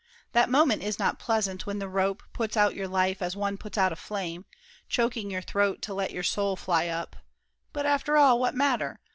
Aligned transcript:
That 0.31 0.49
moment 0.49 0.81
is 0.81 0.97
not 0.97 1.19
pleasant 1.19 1.67
when 1.67 1.77
the 1.77 1.87
rope 1.87 2.23
Puts 2.33 2.57
out 2.57 2.73
your 2.73 2.87
life 2.87 3.21
as 3.21 3.35
one 3.35 3.55
puts 3.55 3.77
out 3.77 3.91
a 3.91 3.95
flame, 3.95 4.45
Choking 4.89 5.29
your 5.29 5.43
throat 5.43 5.83
to 5.83 5.93
let 5.93 6.09
your 6.09 6.23
soul 6.23 6.55
fly 6.55 6.87
up; 6.87 7.17
But, 7.71 7.85
after 7.85 8.17
all, 8.17 8.39
what 8.39 8.55
matter? 8.55 8.99